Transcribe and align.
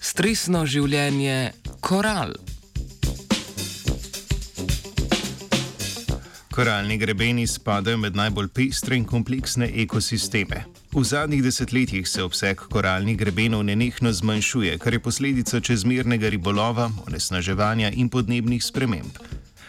Stresno 0.00 0.66
življenje 0.68 1.52
koral. 1.80 2.34
Koralni 6.52 6.98
grebeni 7.00 7.46
spadajo 7.48 7.96
med 7.96 8.16
najbolj 8.20 8.50
pestre 8.52 8.98
in 9.00 9.06
kompleksne 9.08 9.70
ekosisteme. 9.82 10.66
V 10.92 11.04
zadnjih 11.08 11.40
desetletjih 11.42 12.08
se 12.08 12.20
obseg 12.22 12.60
koralnih 12.68 13.16
grebenov 13.16 13.64
nenehno 13.64 14.12
zmanjšuje, 14.12 14.76
kar 14.78 14.92
je 14.92 15.00
posledica 15.00 15.60
čezmernega 15.60 16.28
ribolova, 16.28 16.90
onesnaževanja 17.06 17.94
in 17.96 18.12
podnebnih 18.12 18.60
sprememb. 18.60 19.16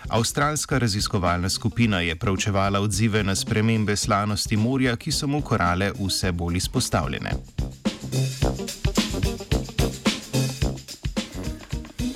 Avstralska 0.09 0.77
raziskovalna 0.77 1.49
skupina 1.49 2.01
je 2.01 2.15
preučevala 2.15 2.79
odzive 2.79 3.23
na 3.23 3.35
spremembe 3.35 3.95
slanosti 3.95 4.57
morja, 4.57 4.95
ki 4.95 5.11
so 5.11 5.27
mu 5.27 5.41
korale 5.41 5.91
vse 5.99 6.31
bolj 6.31 6.57
izpostavljene. 6.57 7.31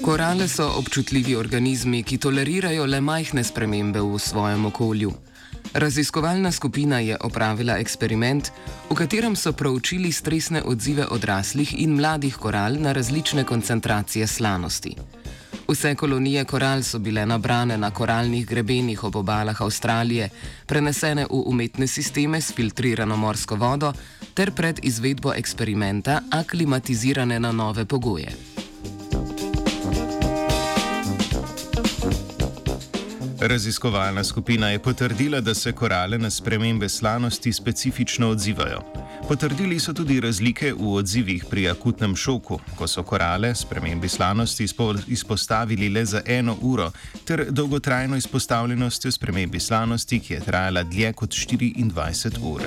Korale 0.01 0.47
so 0.47 0.67
občutljivi 0.77 1.35
organizmi, 1.35 2.03
ki 2.03 2.17
tolerirajo 2.17 2.85
le 2.85 3.01
majhne 3.01 3.43
spremembe 3.43 4.01
v 4.01 4.19
svojem 4.19 4.65
okolju. 4.65 5.13
Raziskovalna 5.73 6.51
skupina 6.51 6.99
je 6.99 7.17
opravila 7.21 7.77
eksperiment, 7.77 8.51
v 8.89 8.95
katerem 8.95 9.35
so 9.35 9.51
proučili 9.51 10.11
stresne 10.11 10.63
odzive 10.63 11.05
odraslih 11.07 11.73
in 11.77 11.95
mladih 11.95 12.35
koral 12.35 12.79
na 12.79 12.91
različne 12.91 13.43
koncentracije 13.43 14.27
slanosti. 14.27 14.95
Vse 15.67 15.95
kolonije 15.95 16.45
koral 16.45 16.83
so 16.83 16.99
bile 16.99 17.25
nabrane 17.25 17.77
na 17.77 17.91
koralnih 17.91 18.47
grebenih 18.47 19.03
ob 19.03 19.15
obalah 19.15 19.61
Avstralije, 19.61 20.29
prenesene 20.65 21.25
v 21.25 21.41
umetne 21.45 21.87
sisteme 21.87 22.41
s 22.41 22.53
filtrirano 22.55 23.17
morsko 23.17 23.55
vodo 23.55 23.93
ter 24.33 24.51
pred 24.51 24.79
izvedbo 24.83 25.33
eksperimenta 25.33 26.21
aklimatizirane 26.31 27.39
na 27.39 27.51
nove 27.51 27.85
pogoje. 27.85 28.46
Raziskovalna 33.39 34.23
skupina 34.23 34.69
je 34.69 34.79
potrdila, 34.79 35.41
da 35.41 35.53
se 35.53 35.71
korale 35.71 36.17
na 36.17 36.29
spremembe 36.29 36.89
slanosti 36.89 37.53
specifično 37.53 38.29
odzivajo. 38.29 38.81
Potrdili 39.27 39.79
so 39.79 39.93
tudi 39.93 40.19
razlike 40.19 40.73
v 40.73 40.93
odzivih 40.93 41.45
pri 41.49 41.69
akutnem 41.69 42.15
šoku, 42.15 42.59
ko 42.75 42.87
so 42.87 43.03
korale 43.03 43.55
spremembi 43.55 44.09
slanosti 44.09 44.65
izpostavili 45.07 45.89
le 45.89 46.05
za 46.05 46.21
eno 46.25 46.57
uro, 46.61 46.91
ter 47.25 47.45
dolgotrajno 47.49 48.17
izpostavljenostjo 48.17 49.11
spremembi 49.11 49.59
slanosti, 49.59 50.19
ki 50.19 50.33
je 50.33 50.39
trajala 50.39 50.83
dlje 50.83 51.13
kot 51.13 51.29
24 51.29 52.37
ur. 52.41 52.61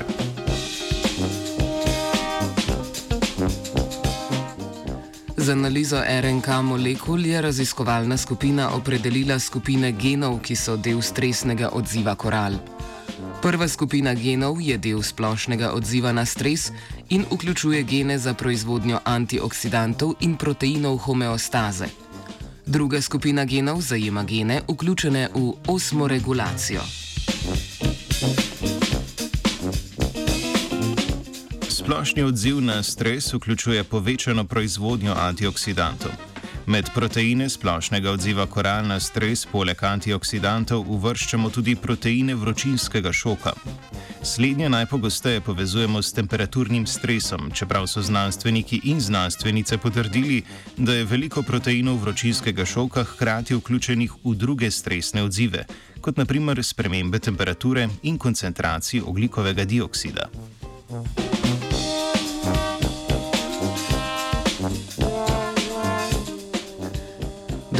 Z 5.41 5.49
analizo 5.49 6.03
RNK 6.21 6.49
molekul 6.63 7.27
je 7.27 7.43
raziskovalna 7.43 8.17
skupina 8.17 8.71
opredelila 8.75 9.39
skupine 9.39 9.93
genov, 9.93 10.41
ki 10.45 10.57
so 10.57 10.77
del 10.77 11.01
stresnega 11.03 11.71
odziva 11.73 12.15
koral. 12.15 12.59
Prva 13.41 13.69
skupina 13.69 14.13
genov 14.15 14.61
je 14.61 14.77
del 14.77 15.01
splošnega 15.03 15.73
odziva 15.73 16.13
na 16.13 16.27
stres 16.27 16.69
in 17.09 17.25
vključuje 17.33 17.83
gene 17.83 18.19
za 18.19 18.35
proizvodnjo 18.35 19.01
antioksidantov 19.05 20.15
in 20.21 20.37
proteinov 20.37 20.97
homeostaze. 21.09 21.89
Druga 22.67 23.01
skupina 23.01 23.45
genov 23.45 23.81
zajema 23.81 24.25
gene, 24.25 24.61
vključene 24.69 25.29
v 25.35 25.53
osmoregulacijo. 25.67 27.00
Splošni 31.91 32.23
odziv 32.23 32.61
na 32.61 32.83
stres 32.83 33.33
vključuje 33.35 33.85
povečano 33.85 34.45
proizvodnjo 34.45 35.15
antioksidantov. 35.19 36.11
Med 36.67 36.91
proteine 36.95 37.49
splošnega 37.49 38.11
odziva 38.11 38.47
koral 38.47 38.87
na 38.87 39.01
stres 39.01 39.43
poleg 39.53 39.83
antioksidantov 39.85 40.85
uvrščamo 40.87 41.51
tudi 41.51 41.75
proteine 41.77 42.35
vročinskega 42.35 43.13
šoka. 43.13 43.53
Slednje 44.23 44.69
najpogosteje 44.69 45.41
povezujemo 45.41 46.03
s 46.03 46.13
temperaturnim 46.13 46.87
stresom, 46.87 47.51
čeprav 47.55 47.87
so 47.87 48.03
znanstveniki 48.03 48.81
in 48.85 49.01
znanstvenice 49.01 49.79
potrdili, 49.79 50.45
da 50.77 50.95
je 50.95 51.05
veliko 51.05 51.43
proteinov 51.43 51.99
vročinskega 52.05 52.65
šoka 52.65 53.05
hkrati 53.05 53.55
vključenih 53.55 54.13
v 54.25 54.35
druge 54.35 54.71
stresne 54.71 55.23
odzive, 55.23 55.67
kot 56.01 56.17
naprimer 56.17 56.65
spremembe 56.65 57.19
temperature 57.19 57.89
in 58.03 58.19
koncentracije 58.19 59.03
oglikovega 59.03 59.65
dioksida. 59.65 60.31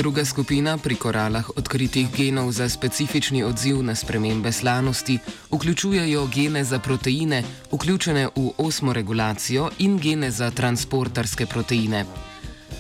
Druga 0.01 0.25
skupina 0.25 0.79
pri 0.81 0.97
koralah 0.97 1.45
odkritih 1.61 2.09
genov 2.09 2.53
za 2.57 2.69
specifični 2.69 3.43
odziv 3.45 3.83
na 3.85 3.95
spremembe 3.95 4.53
slanosti 4.53 5.19
vključujejo 5.53 6.27
gene 6.27 6.65
za 6.65 6.79
proteine, 6.79 7.43
vključene 7.73 8.29
v 8.37 8.51
osmoregulacijo 8.59 9.69
in 9.79 9.99
gene 9.99 10.31
za 10.31 10.51
transporterske 10.51 11.47
proteine. 11.47 12.05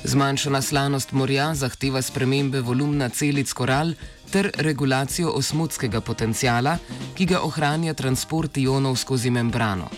Zmanjšana 0.05 0.63
slanost 0.63 1.13
morja 1.13 1.55
zahteva 1.55 2.03
spremembe 2.03 2.61
volumna 2.61 3.09
celic 3.09 3.53
koral 3.53 3.93
ter 4.33 4.51
regulacijo 4.57 5.29
osmotskega 5.29 6.01
potencijala, 6.01 6.79
ki 7.15 7.27
ga 7.27 7.41
ohranja 7.41 7.95
transport 7.95 8.57
ionov 8.57 8.97
skozi 8.97 9.31
membrano. 9.31 9.91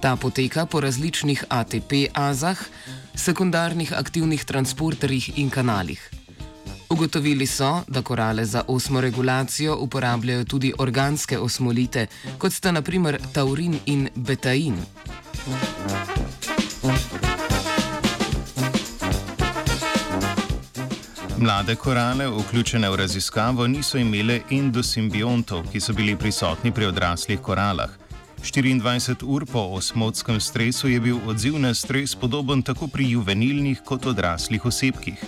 Ta 0.00 0.16
poteka 0.16 0.66
po 0.66 0.80
različnih 0.80 1.44
ATP-azah, 1.48 2.58
sekundarnih 3.14 3.92
aktivnih 3.92 4.44
transporterjih 4.44 5.38
in 5.38 5.50
kanalih. 5.50 6.19
Ugotovili 6.90 7.46
so, 7.46 7.82
da 7.88 8.02
korale 8.02 8.44
za 8.44 8.62
osmoregulacijo 8.68 9.76
uporabljajo 9.76 10.44
tudi 10.44 10.72
organske 10.78 11.38
osmolite, 11.38 12.06
kot 12.38 12.52
sta 12.52 12.72
naprimer 12.72 13.18
taurin 13.32 13.78
in 13.86 14.08
betain. 14.14 14.76
Mlade 21.38 21.74
korale, 21.74 22.26
vključene 22.28 22.90
v 22.90 22.96
raziskavo, 22.96 23.66
niso 23.66 23.98
imele 23.98 24.40
endosimbiontov, 24.50 25.70
ki 25.72 25.80
so 25.80 25.92
bili 25.92 26.16
prisotni 26.16 26.72
pri 26.72 26.86
odraslih 26.86 27.40
koralah. 27.40 27.90
24 28.42 29.24
ur 29.24 29.46
po 29.46 29.60
osmotskem 29.60 30.40
stresu 30.40 30.88
je 30.88 31.00
bil 31.00 31.18
odziv 31.26 31.58
na 31.58 31.74
stres 31.74 32.14
podoben 32.14 32.62
tako 32.62 32.88
pri 32.88 33.10
juvenilnih 33.10 33.80
kot 33.84 34.06
odraslih 34.06 34.66
osebkih. 34.66 35.24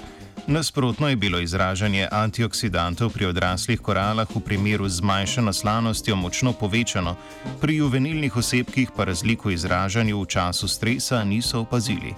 Nasprotno 0.47 1.09
je 1.09 1.17
bilo 1.17 1.39
izražanje 1.39 2.09
antioksidantov 2.11 3.13
pri 3.13 3.27
odraslih 3.27 3.81
koralah 3.81 4.27
v 4.35 4.41
primeru 4.41 4.89
zmanjšano 4.89 5.53
slanostjo 5.53 6.17
močno 6.17 6.53
povečano, 6.53 7.17
pri 7.61 7.77
juvenilnih 7.77 8.37
osebkih 8.37 8.91
pa 8.97 9.05
razliko 9.05 9.51
izražanju 9.51 10.23
v 10.23 10.27
času 10.27 10.69
stresa 10.69 11.25
niso 11.25 11.61
opazili. 11.61 12.15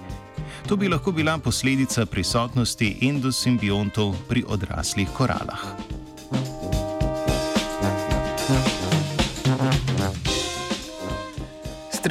To 0.67 0.75
bi 0.75 0.89
lahko 0.89 1.11
bila 1.11 1.37
posledica 1.37 2.05
prisotnosti 2.05 2.97
endosimbiontov 3.01 4.15
pri 4.27 4.43
odraslih 4.47 5.07
koralah. 5.13 5.61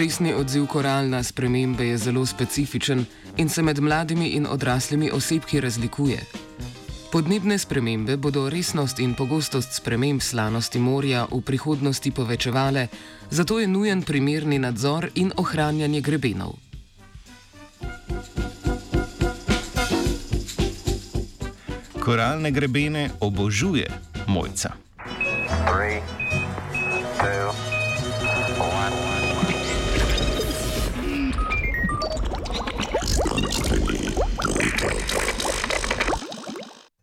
Stresni 0.05 0.35
odziv 0.35 0.67
koral 0.67 1.09
na 1.09 1.23
spremembe 1.23 1.87
je 1.87 1.99
zelo 1.99 2.27
specifičen 2.27 3.05
in 3.37 3.49
se 3.49 3.63
med 3.63 3.81
mladimi 3.81 4.27
in 4.29 4.47
odraslimi 4.47 5.11
osebki 5.11 5.61
razlikuje. 5.61 6.21
Podnebne 7.13 7.59
spremembe 7.59 8.17
bodo 8.17 8.51
resnost 8.51 8.99
in 8.99 9.15
pogostost 9.15 9.73
sprememb 9.73 10.21
slanosti 10.21 10.79
morja 10.79 11.25
v 11.33 11.41
prihodnosti 11.41 12.11
povečevale, 12.11 12.89
zato 13.31 13.59
je 13.59 13.69
nujen 13.69 14.03
primerni 14.03 14.59
nadzor 14.59 15.09
in 15.15 15.33
ohranjanje 15.37 16.01
grebenov. 16.01 16.53
Koralne 22.01 22.51
grebene 22.51 23.11
obožuje 23.21 23.89
mojca. 24.27 24.84